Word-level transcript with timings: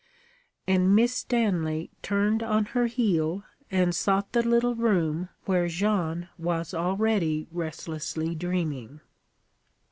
_'And 0.65 0.95
Miss 0.95 1.13
Stanley 1.13 1.91
turned 2.01 2.41
on 2.41 2.65
her 2.73 2.87
heel 2.87 3.43
and 3.69 3.93
sought 3.93 4.31
the 4.31 4.41
little 4.41 4.73
room 4.73 5.29
where 5.45 5.67
Jeanne 5.67 6.27
was 6.39 6.73
already 6.73 7.47
restlessly 7.51 8.33
dreaming. 8.33 9.01